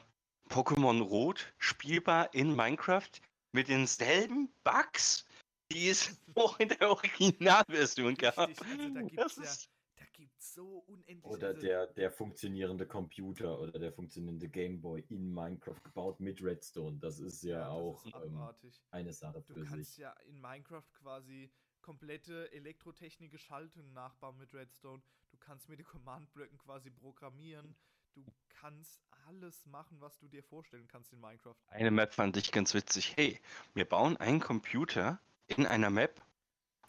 [0.53, 3.09] Pokémon Rot spielbar in Minecraft
[3.53, 5.27] mit denselben Bugs,
[5.73, 8.49] die es auch in der Originalversion gab.
[8.51, 11.87] Richtig, also da gibt's Das ja- ist Da gibt es so unendlich Oder also, der,
[11.87, 16.99] der funktionierende Computer oder der funktionierende Gameboy in Minecraft gebaut mit Redstone.
[16.99, 18.49] Das ist ja, das auch ist ähm,
[18.91, 19.99] eine Sache Du für kannst sich.
[19.99, 25.03] ja in Minecraft quasi komplette elektrotechnische Schaltungen nachbauen mit Redstone.
[25.31, 27.75] Du kannst mit den Command-Blöcken quasi programmieren.
[28.15, 31.57] Du kannst alles machen, was du dir vorstellen kannst in Minecraft.
[31.67, 33.17] Eine Map fand ich ganz witzig.
[33.17, 33.41] Hey,
[33.75, 36.21] wir bauen einen Computer in einer Map,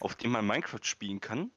[0.00, 1.50] auf dem man Minecraft spielen kann,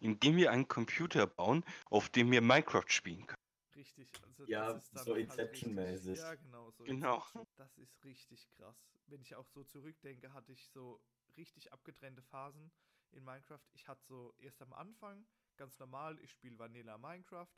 [0.00, 3.42] indem wir einen Computer bauen, auf dem wir Minecraft spielen können.
[3.74, 4.08] richtig.
[4.24, 6.18] Also Ja, das ist dann so halt Inception-mäßig.
[6.18, 6.70] Ja, genau.
[6.70, 7.24] So Genau.
[7.32, 7.46] Inception.
[7.56, 8.76] Das ist richtig krass.
[9.06, 11.00] Wenn ich auch so zurückdenke, hatte ich so
[11.36, 12.70] richtig abgetrennte Phasen
[13.12, 13.60] in Minecraft.
[13.74, 17.48] Ich hatte so erst am Anfang ganz normal, ich spiele Vanilla Minecraft.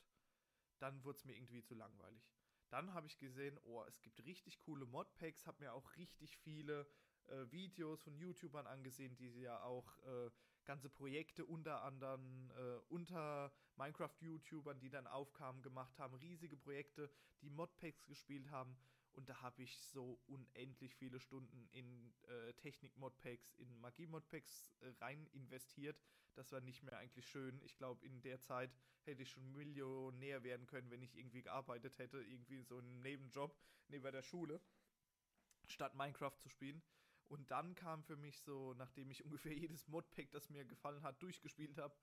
[0.78, 2.22] Dann wurde es mir irgendwie zu langweilig.
[2.70, 6.87] Dann habe ich gesehen, oh, es gibt richtig coole Modpacks, habe mir auch richtig viele
[7.26, 10.30] äh, Videos von YouTubern angesehen, die ja auch äh,
[10.64, 17.10] ganze Projekte unter anderem äh, unter Minecraft-YouTubern, die dann aufkamen, gemacht haben, riesige Projekte,
[17.42, 18.76] die Modpacks gespielt haben.
[19.12, 25.26] Und da habe ich so unendlich viele Stunden in äh, Technik-Modpacks, in Magie-Modpacks äh, rein
[25.32, 25.96] investiert.
[26.35, 27.61] Das war nicht mehr eigentlich schön.
[27.62, 28.70] Ich glaube, in der Zeit
[29.03, 33.57] hätte ich schon Millionär werden können, wenn ich irgendwie gearbeitet hätte, irgendwie so einen Nebenjob
[33.88, 34.61] neben der Schule,
[35.66, 36.83] statt Minecraft zu spielen.
[37.29, 41.23] Und dann kam für mich so, nachdem ich ungefähr jedes Modpack, das mir gefallen hat,
[41.23, 41.94] durchgespielt habe,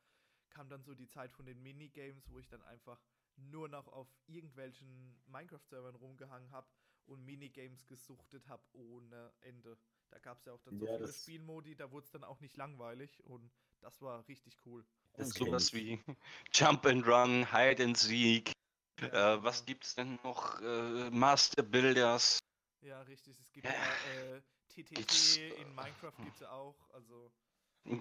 [0.50, 3.02] kam dann so die Zeit von den Minigames, wo ich dann einfach
[3.38, 6.68] nur noch auf irgendwelchen Minecraft-Servern rumgehangen habe
[7.06, 9.78] und Minigames gesuchtet habe ohne Ende.
[10.10, 12.42] Da gab es ja auch dann so Ja, viele Spielmodi, da wurde es dann auch
[12.42, 14.86] nicht langweilig und das war richtig cool.
[15.14, 16.06] Das Sowas kenn ich.
[16.08, 16.16] wie
[16.54, 18.52] Jump and Run, Hide and Seek.
[19.00, 20.62] Ja, Äh, was gibt's denn noch?
[20.62, 22.40] Äh, Master Builders.
[22.82, 23.40] Ja, richtig.
[23.40, 23.72] Es gibt Ja.
[23.74, 24.42] äh,
[24.74, 26.90] Gibt's, TTT, in Minecraft gibt es ja auch.
[26.92, 27.32] Also,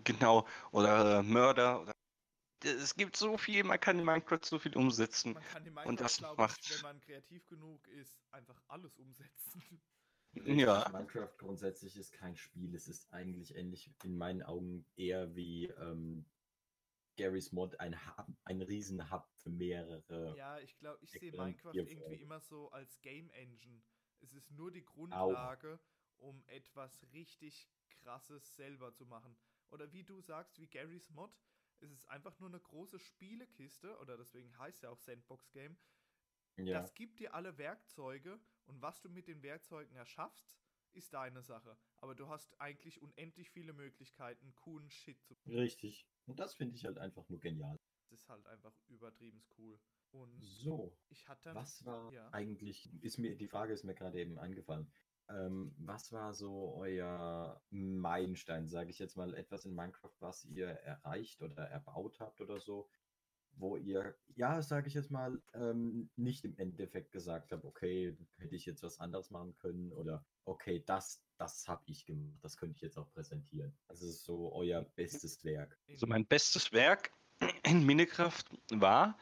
[0.05, 0.47] Genau.
[0.73, 1.81] Oder äh, Mörder.
[1.81, 1.93] Oder
[2.63, 5.33] es gibt so viel, man kann in Minecraft so viel umsetzen.
[5.33, 8.61] man kann in Und Minecraft, das glaube ich, macht- wenn man kreativ genug ist, einfach
[8.69, 9.81] alles umsetzen.
[10.35, 10.89] Ja.
[10.93, 12.75] Minecraft grundsätzlich ist kein Spiel.
[12.75, 16.25] Es ist eigentlich ähnlich in meinen Augen eher wie ähm,
[17.17, 20.37] Garys Mod ein, Hub, ein Riesen-Hub für mehrere.
[20.37, 23.83] Ja, ich glaube, ich sehe Minecraft irgendwie immer so als Game Engine.
[24.21, 25.81] Es ist nur die Grundlage,
[26.19, 29.37] um etwas richtig krasses selber zu machen.
[29.71, 31.33] Oder wie du sagst, wie Garys Mod,
[31.81, 35.77] es ist einfach nur eine große Spielekiste, oder deswegen heißt ja auch Sandbox Game.
[36.57, 40.49] Ja, Das gibt dir alle Werkzeuge und was du mit den Werkzeugen erschaffst,
[40.93, 41.77] ist deine Sache.
[42.01, 45.35] Aber du hast eigentlich unendlich viele Möglichkeiten, coolen Shit zu.
[45.47, 46.07] richtig.
[46.27, 47.77] Und das finde ich halt einfach nur genial.
[48.09, 49.79] Das ist halt einfach übertrieben cool.
[50.13, 52.29] Und So, ich hatte was war ja.
[52.33, 54.91] eigentlich, ist mir, die Frage ist mir gerade eben eingefallen.
[55.29, 60.67] Ähm, was war so euer Meilenstein, sage ich jetzt mal, etwas in Minecraft, was ihr
[60.69, 62.89] erreicht oder erbaut habt oder so,
[63.57, 68.57] wo ihr, ja, sage ich jetzt mal, ähm, nicht im Endeffekt gesagt habt, okay, hätte
[68.57, 72.77] ich jetzt was anderes machen können oder okay, das, das habe ich gemacht, das könnte
[72.77, 73.77] ich jetzt auch präsentieren.
[73.89, 75.79] Also so euer bestes Werk.
[75.87, 77.13] in- Also mein bestes Werk
[77.65, 79.19] in Minecraft war,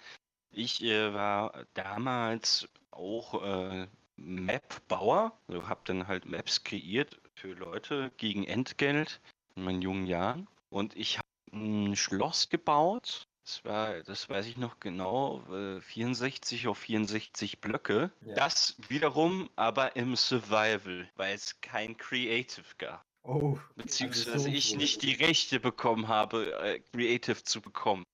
[0.51, 3.87] ich äh, war damals auch äh,
[4.17, 9.21] Map-Bauer, also habe dann halt Maps kreiert für Leute gegen Entgelt
[9.55, 10.49] in meinen jungen Jahren.
[10.71, 13.29] Und ich habe ein Schloss gebaut.
[13.49, 18.13] Das war, das weiß ich noch genau, äh, 64 auf 64 Blöcke.
[18.21, 18.35] Ja.
[18.35, 23.07] Das wiederum aber im Survival, weil es kein Creative gab.
[23.23, 24.77] Oh, Beziehungsweise so ich früh.
[24.77, 28.05] nicht die Rechte bekommen habe, äh, Creative zu bekommen.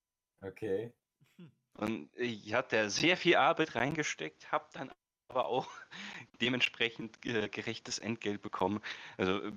[0.41, 0.93] okay.
[1.77, 4.93] Und ich hatte da sehr viel Arbeit reingesteckt, habe dann
[5.27, 5.69] aber auch
[6.41, 8.81] dementsprechend äh, gerechtes Entgelt bekommen.
[9.17, 9.53] Also äh,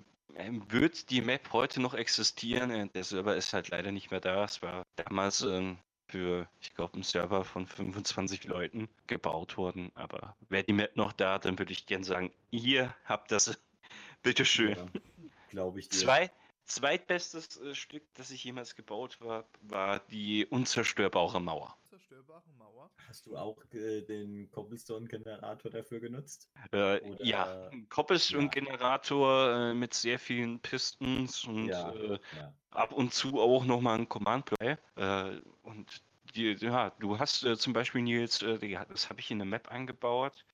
[0.67, 2.71] wird die Map heute noch existieren?
[2.71, 4.43] Äh, Der Server ist halt leider nicht mehr da.
[4.43, 9.91] Es war damals ähm, für, ich glaube, ein Server von 25 Leuten gebaut worden.
[9.95, 13.59] Aber wäre die Map noch da, dann würde ich gern sagen, ihr habt das.
[14.23, 14.91] Bitteschön.
[15.49, 15.97] Glaube ich dir.
[15.97, 16.31] Zwei,
[16.65, 21.77] zweitbestes äh, Stück, das ich jemals gebaut habe, war die unzerstörbare Mauer.
[22.07, 22.89] Zerstörbare Mauer.
[23.09, 26.49] Hast du auch äh, den Cobblestone-Generator dafür genutzt?
[26.71, 31.93] Äh, Oder- ja, ein Cobblestone-Generator äh, mit sehr vielen Pistons und Ja.
[31.93, 32.53] äh, Ja.
[32.71, 34.77] ab und zu auch nochmal ein Command-Play.
[34.95, 36.01] Äh, und
[36.33, 39.45] die, ja, du hast äh, zum Beispiel, Nils, äh, die, das habe ich in der
[39.45, 40.45] Map eingebaut.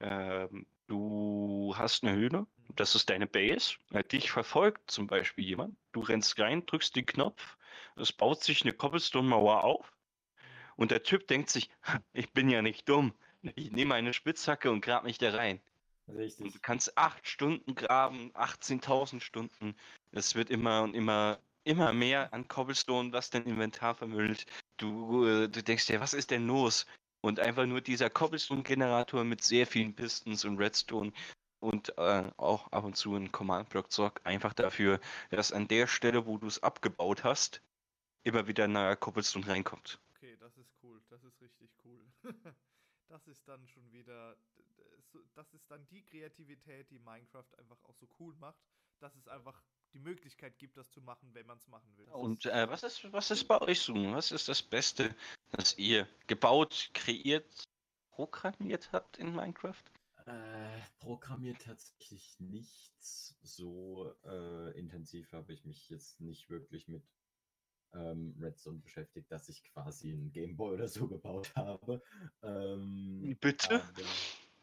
[0.00, 3.74] Ähm, du hast eine Höhle, das ist deine Base.
[3.90, 5.76] Äh, dich verfolgt zum Beispiel jemand.
[5.92, 7.58] Du rennst rein, drückst den Knopf,
[7.96, 9.91] es baut sich eine Cobblestone-Mauer auf.
[10.76, 11.70] Und der Typ denkt sich,
[12.12, 13.14] ich bin ja nicht dumm.
[13.56, 15.60] Ich nehme eine Spitzhacke und grab mich da rein.
[16.06, 16.52] Und Richtig.
[16.52, 19.74] du kannst acht Stunden graben, 18.000 Stunden.
[20.10, 24.46] Es wird immer und immer, immer mehr an Cobblestone, was dein Inventar vermüllt.
[24.76, 26.86] Du, äh, du denkst dir, was ist denn los?
[27.20, 31.12] Und einfach nur dieser Cobblestone-Generator mit sehr vielen Pistons und Redstone
[31.62, 36.26] und äh, auch ab und zu ein Command-Block sorgt einfach dafür, dass an der Stelle,
[36.26, 37.62] wo du es abgebaut hast,
[38.24, 40.00] immer wieder ein neuer Cobblestone reinkommt.
[40.16, 40.61] Okay, das ist.
[41.12, 42.02] Das ist richtig cool.
[43.08, 44.34] das ist dann schon wieder.
[45.34, 48.58] Das ist dann die Kreativität, die Minecraft einfach auch so cool macht,
[48.98, 52.06] dass es einfach die Möglichkeit gibt, das zu machen, wenn man es machen will.
[52.06, 53.94] Und äh, was, ist, was ist bei euch so?
[53.94, 55.14] Was ist das Beste,
[55.50, 57.68] das ihr gebaut, kreiert
[58.10, 59.84] programmiert habt in Minecraft?
[60.24, 63.36] Äh, programmiert tatsächlich nichts.
[63.42, 67.02] So äh, intensiv habe ich mich jetzt nicht wirklich mit
[67.94, 72.02] ähm, Redstone beschäftigt, dass ich quasi einen Gameboy oder so gebaut habe.
[72.42, 73.82] Ähm, Bitte?
[73.82, 74.02] aber-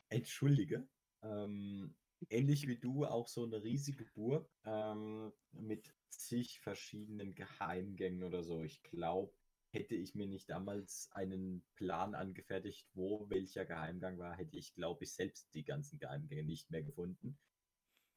[0.10, 0.88] entschuldige.
[1.22, 1.96] Ähm,
[2.30, 8.63] ähnlich wie du auch so eine riesige Burg ähm, mit zig verschiedenen Geheimgängen oder so.
[8.63, 9.34] Ich glaube,
[9.72, 15.04] hätte ich mir nicht damals einen Plan angefertigt, wo welcher Geheimgang war, hätte ich, glaube
[15.04, 17.38] ich, selbst die ganzen Geheimgänge nicht mehr gefunden.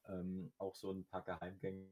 [0.09, 1.89] Ähm, auch so ein paar Geheimgänge,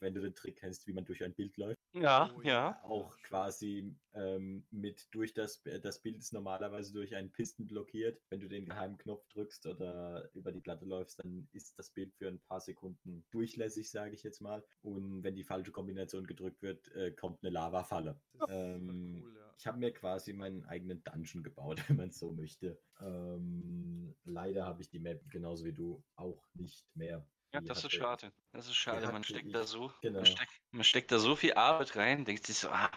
[0.00, 2.80] wenn du den Trick kennst, wie man durch ein Bild läuft Ja, Oh ja.
[2.84, 8.20] auch quasi ähm, mit durch das, äh, das Bild ist normalerweise durch einen Pisten blockiert.
[8.30, 12.14] Wenn du den geheimen Knopf drückst oder über die Platte läufst, dann ist das Bild
[12.14, 14.64] für ein paar Sekunden durchlässig, sage ich jetzt mal.
[14.82, 18.20] Und wenn die falsche Kombination gedrückt wird, äh, kommt eine Lavafalle.
[18.48, 19.54] Ähm, cool, ja.
[19.58, 22.80] Ich habe mir quasi meinen eigenen Dungeon gebaut, wenn man es so möchte.
[23.00, 27.26] Ähm, leider habe ich die Map genauso wie du auch nicht mehr.
[27.52, 28.32] Ja, das ist schade.
[28.52, 29.08] Das ist schade.
[29.08, 30.20] Man steckt da so, genau.
[30.20, 32.90] man, steckt, man steckt da so viel Arbeit rein, denkt sich so, ah,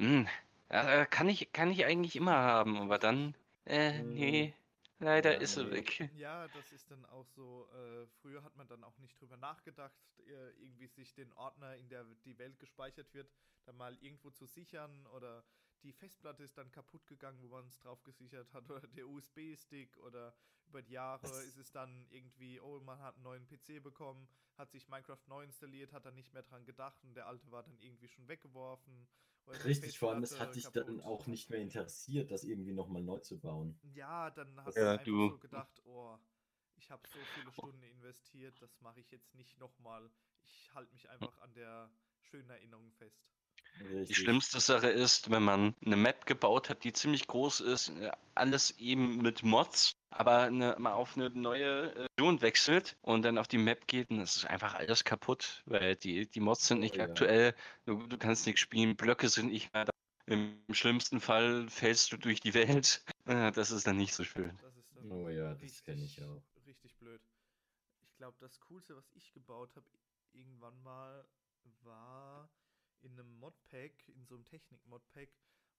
[0.00, 0.28] hm,
[0.68, 4.54] äh, kann ich, kann ich eigentlich immer haben, aber dann, äh, Mm, nee,
[4.98, 5.72] leider ja, ist sie nee.
[5.72, 6.10] weg.
[6.10, 9.98] Ja, das ist dann auch so, äh, früher hat man dann auch nicht drüber nachgedacht,
[10.18, 13.30] äh, irgendwie sich den Ordner, in der die Welt gespeichert wird,
[13.64, 15.44] dann mal irgendwo zu sichern oder
[15.82, 19.96] die Festplatte ist dann kaputt gegangen, wo man es drauf gesichert hat oder der USB-Stick
[19.98, 20.34] oder
[20.68, 24.28] über die Jahre Das- ist es dann irgendwie, oh, man hat einen neuen PC bekommen,
[24.56, 27.62] hat sich Minecraft neu installiert, hat dann nicht mehr dran gedacht und der alte war
[27.62, 29.06] dann irgendwie schon weggeworfen.
[29.64, 31.04] Richtig, vor allem, es hat dich dann kaputt.
[31.04, 33.78] auch nicht mehr interessiert, das irgendwie nochmal neu zu bauen.
[33.82, 35.28] Ja, dann hast Ja, du einfach du.
[35.28, 36.18] so gedacht, oh,
[36.76, 40.10] ich habe so viele Stunden investiert, das mache ich jetzt nicht nochmal.
[40.42, 43.35] Ich halte mich einfach an der schönen Erinnerung fest.
[44.08, 44.14] Die Richtig.
[44.14, 48.78] schlimmste Sache ist, wenn man eine Map gebaut hat, die ziemlich groß ist, äh, alles
[48.78, 53.48] eben mit Mods, aber eine, mal auf eine neue äh, Version wechselt und dann auf
[53.48, 56.80] die Map geht und es ist einfach alles kaputt, weil die, die Mods sind Oh,
[56.80, 57.02] nicht ja.
[57.02, 59.92] aktuell, du, du kannst nichts spielen, Blöcke sind nicht mehr da.
[60.28, 63.04] Im schlimmsten Fall fällst du durch die Welt.
[63.54, 64.56] Das ist dann nicht so schön.
[64.60, 66.42] Das ist dann Oh ja, das kenn ich auch.
[66.66, 67.20] richtig blöd.
[68.02, 69.86] Ich glaube, das Coolste, was ich gebaut habe,
[70.32, 71.26] irgendwann mal,
[71.82, 72.50] war
[73.06, 75.30] in einem Modpack, in so einem Technik-Modpack,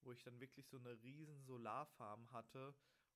[0.01, 2.73] wo ich dann wirklich so eine riesen Solarfarm hatte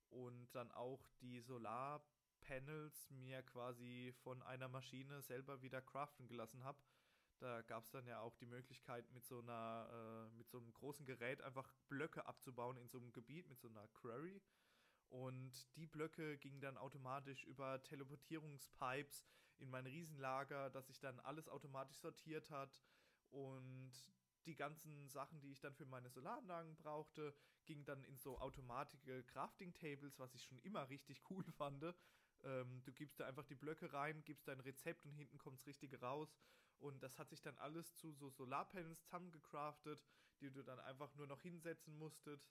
[0.10, 6.82] und dann auch die Solarpanels mir quasi von einer Maschine selber wieder craften gelassen habe.
[7.40, 10.72] Da gab es dann ja auch die Möglichkeit, mit so einer, äh, mit so einem
[10.74, 14.42] großen Gerät einfach Blöcke abzubauen in so einem Gebiet, mit so einer Quarry.
[15.10, 19.26] Und die Blöcke gingen dann automatisch über Teleportierungspipes
[19.58, 22.84] in mein Riesenlager, dass sich dann alles automatisch sortiert hat.
[23.32, 23.92] Und
[24.46, 27.34] die ganzen Sachen, die ich dann für meine Solaranlagen brauchte,
[27.66, 31.84] gingen dann in so automatische Crafting-Tables, was ich schon immer richtig cool fand.
[32.44, 35.68] Ähm, du gibst da einfach die Blöcke rein, gibst dein Rezept und hinten kommt das
[35.68, 36.36] Richtige raus.
[36.80, 40.04] Und das hat sich dann alles zu so Solarpanels zusammengecraftet,
[40.40, 42.50] die du dann einfach nur noch hinsetzen musstest.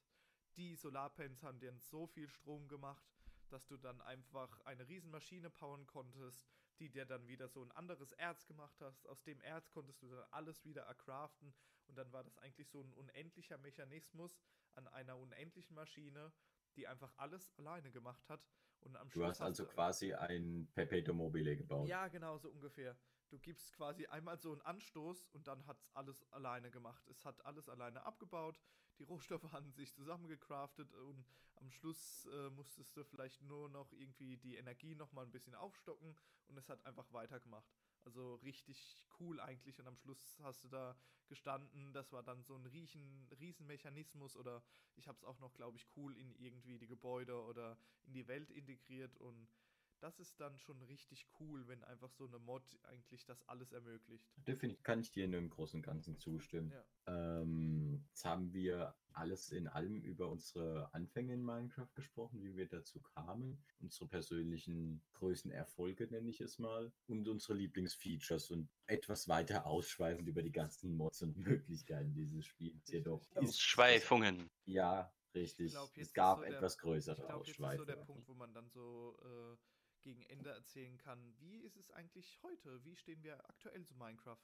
[0.57, 3.05] Die Solarpanels haben dir so viel Strom gemacht,
[3.49, 6.49] dass du dann einfach eine Riesenmaschine powern konntest,
[6.81, 9.07] die dir dann wieder so ein anderes Erz gemacht hast.
[9.07, 11.55] Aus dem Erz konntest du dann alles wieder ercraften
[11.87, 14.41] und dann war das eigentlich so ein unendlicher Mechanismus
[14.75, 16.33] an einer unendlichen Maschine,
[16.77, 18.41] die einfach alles alleine gemacht hat.
[18.81, 21.87] Und am Du Schluss hast also quasi ein Perpetuum mobile gebaut.
[21.87, 22.97] ja, genau, so ungefähr.
[23.31, 27.07] Du gibst quasi einmal so einen Anstoß und dann hat es alles alleine gemacht.
[27.07, 28.61] Es hat alles alleine abgebaut,
[28.99, 34.37] die Rohstoffe haben sich zusammengecraftet und am Schluss äh, musstest du vielleicht nur noch irgendwie
[34.37, 36.17] die Energie nochmal ein bisschen aufstocken
[36.49, 37.71] und es hat einfach weitergemacht.
[38.03, 40.97] Also richtig cool eigentlich und am Schluss hast du da
[41.29, 44.63] gestanden, das war dann so ein Riechen, Riesenmechanismus oder
[44.97, 48.27] ich habe es auch noch, glaube ich, cool in irgendwie die Gebäude oder in die
[48.27, 49.49] Welt integriert und
[50.01, 54.29] das ist dann schon richtig cool, wenn einfach so eine Mod eigentlich das alles ermöglicht.
[54.37, 56.73] Definitiv kann ich dir nur im Großen und Ganzen zustimmen.
[56.73, 57.41] Ja.
[57.41, 62.69] Ähm, jetzt haben wir alles in allem über unsere Anfänge in Minecraft gesprochen, wie wir
[62.69, 69.29] dazu kamen, unsere persönlichen größten Erfolge nenne ich es mal und unsere Lieblingsfeatures und etwas
[69.29, 72.91] weiter ausschweifend über die ganzen Mods und Möglichkeiten dieses Spiels.
[72.91, 74.51] Jedoch Ausschweifungen.
[74.65, 75.73] ja richtig.
[75.73, 77.87] glaub, es gab so der- etwas Ich größere glaube, jetzt ist so Ausschweifungen.
[77.87, 79.57] der Punkt, wo man dann so äh,
[80.03, 82.83] gegen Ende erzählen kann, wie ist es eigentlich heute?
[82.85, 84.39] Wie stehen wir aktuell zu Minecraft?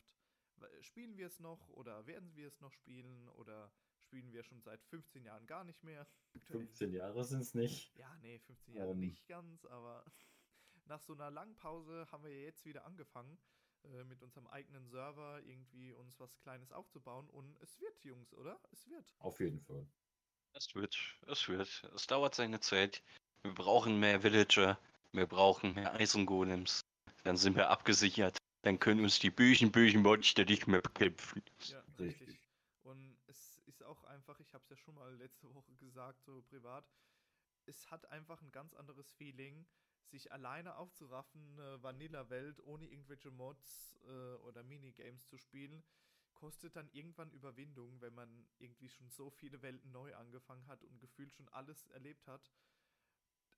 [0.81, 4.83] Spielen wir es noch oder werden wir es noch spielen oder spielen wir schon seit
[4.85, 6.07] 15 Jahren gar nicht mehr?
[6.35, 7.95] Aktuell- 15 Jahre sind es nicht.
[7.97, 9.01] Ja, nee, 15 Jahre Ähm.
[9.01, 10.05] nicht ganz, aber
[10.87, 13.39] nach so einer langen Pause haben wir ja jetzt wieder angefangen,
[13.85, 18.59] äh, mit unserem eigenen Server irgendwie uns was Kleines aufzubauen und es wird, Jungs, oder?
[18.73, 19.15] Es wird.
[19.19, 19.87] Auf jeden Fall.
[20.55, 20.97] Es wird,
[21.27, 21.85] es wird.
[21.95, 23.03] Es dauert seine Zeit.
[23.43, 24.79] Wir brauchen mehr Villager.
[25.17, 26.83] Wir brauchen mehr Eisengolems.
[27.25, 28.37] Dann sind wir abgesichert.
[28.63, 31.43] Dann können uns die bösen, bösen Monster nicht mehr bekämpfen.
[31.69, 32.29] Ja, Richtig.
[32.29, 32.49] richtig.
[32.83, 36.43] Und es ist auch einfach, ich habe es ja schon mal letzte Woche gesagt, so
[36.43, 36.85] privat,
[37.65, 39.67] es hat einfach ein ganz anderes Feeling,
[40.05, 45.83] sich alleine aufzuraffen, eine Vanilla-Welt ohne irgendwelche Mods äh, oder Minigames zu spielen,
[46.35, 51.01] kostet dann irgendwann Überwindung, wenn man irgendwie schon so viele Welten neu angefangen hat und
[51.01, 52.53] gefühlt schon alles erlebt hat.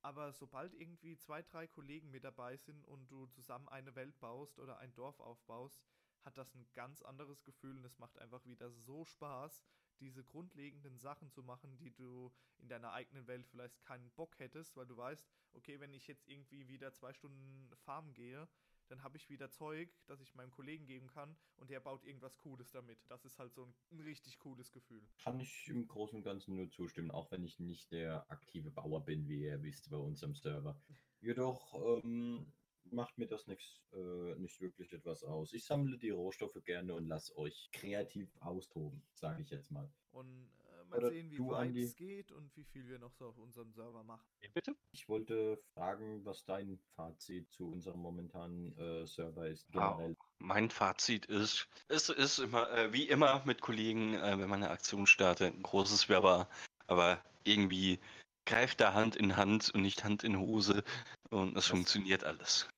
[0.01, 4.59] Aber sobald irgendwie zwei, drei Kollegen mit dabei sind und du zusammen eine Welt baust
[4.59, 5.83] oder ein Dorf aufbaust,
[6.23, 9.65] hat das ein ganz anderes Gefühl und es macht einfach wieder so Spaß,
[10.01, 14.77] diese grundlegenden Sachen zu machen, die du in deiner eigenen Welt vielleicht keinen Bock hättest,
[14.77, 18.49] weil du weißt, okay, wenn ich jetzt irgendwie wieder zwei Stunden farmen gehe,
[18.89, 22.39] dann habe ich wieder Zeug, das ich meinem Kollegen geben kann und der baut irgendwas
[22.39, 22.99] Cooles damit.
[23.09, 25.03] Das ist halt so ein, ein richtig cooles Gefühl.
[25.23, 29.05] Kann ich im Großen und Ganzen nur zustimmen, auch wenn ich nicht der aktive Bauer
[29.05, 30.81] bin, wie ihr wisst, bei uns am Server.
[31.21, 31.75] Jedoch
[32.05, 32.53] ähm,
[32.93, 35.53] macht mir das nichts, äh, nicht wirklich etwas aus.
[35.53, 39.91] Ich sammle die Rohstoffe gerne und lasse euch kreativ austoben, sage ich jetzt mal.
[40.13, 43.13] Und äh, mal Oder sehen, wie du, weit es geht und wie viel wir noch
[43.13, 44.27] so auf unserem Server machen.
[44.55, 44.75] Bitte?
[44.93, 49.67] Ich wollte fragen, was dein Fazit zu unserem momentanen äh, Server ist.
[49.73, 49.97] Wow.
[49.97, 50.17] Generell.
[50.39, 54.71] Mein Fazit ist, es ist immer, äh, wie immer mit Kollegen, äh, wenn man eine
[54.71, 56.49] Aktion startet, ein großes Werber,
[56.87, 57.99] aber irgendwie
[58.47, 60.83] greift da Hand in Hand und nicht Hand in Hose
[61.31, 62.69] und es Das- funktioniert alles.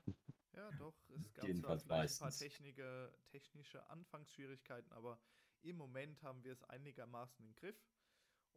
[0.54, 5.18] Ja, doch, es gab Jedenfalls zwar vielleicht ein paar technische, technische Anfangsschwierigkeiten, aber
[5.62, 7.76] im Moment haben wir es einigermaßen im Griff.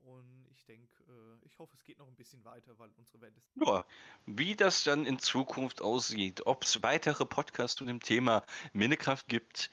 [0.02, 3.36] Und ich denke, äh, ich hoffe, es geht noch ein bisschen weiter, weil unsere Welt
[3.38, 3.50] ist.
[3.66, 3.86] Ja,
[4.26, 9.72] wie das dann in Zukunft aussieht, ob es weitere Podcasts zu dem Thema Minecraft gibt,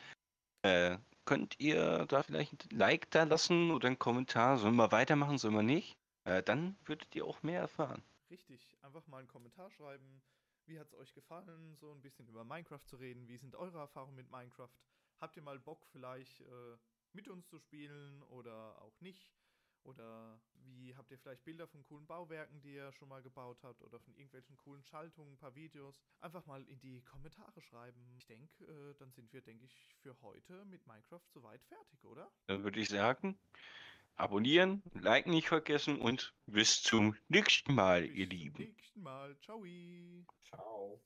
[0.63, 4.59] äh, könnt ihr da vielleicht ein Like da lassen oder einen Kommentar.
[4.59, 5.97] Sollen wir weitermachen, sollen wir nicht?
[6.25, 8.03] Äh, dann würdet ihr auch mehr erfahren.
[8.31, 10.23] Richtig, einfach mal einen Kommentar schreiben.
[10.67, 13.27] Wie hat es euch gefallen, so ein bisschen über Minecraft zu reden?
[13.27, 14.71] Wie sind eure Erfahrungen mit Minecraft?
[15.19, 16.77] Habt ihr mal Bock, vielleicht äh,
[17.13, 19.29] mit uns zu spielen oder auch nicht?
[19.83, 23.83] Oder wie habt ihr vielleicht Bilder von coolen Bauwerken, die ihr schon mal gebaut habt?
[23.83, 25.95] Oder von irgendwelchen coolen Schaltungen, ein paar Videos?
[26.21, 28.15] Einfach mal in die Kommentare schreiben.
[28.19, 32.31] Ich denke, äh, dann sind wir, denke ich, für heute mit Minecraft soweit fertig, oder?
[32.47, 33.39] Dann würde ich sagen,
[34.17, 38.57] abonnieren, liken nicht vergessen und bis zum nächsten Mal, ihr Bis zum Lieben.
[38.57, 39.37] nächsten Mal.
[39.41, 39.65] Ciao.
[40.49, 41.01] Ciao.